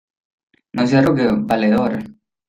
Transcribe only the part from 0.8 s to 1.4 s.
se arrugue,